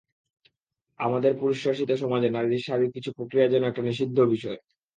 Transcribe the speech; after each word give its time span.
আমাদের 0.99 1.31
পুরুষশাসিত 1.39 1.89
সমাজে 2.01 2.29
নারীর 2.31 2.65
শারীরিক 2.67 2.91
কিছু 2.93 3.09
প্রক্রিয়া 3.17 3.47
যেন 3.47 3.63
একটা 3.67 3.81
নিষিদ্ধ 3.81 4.17
বিষয়। 4.33 4.59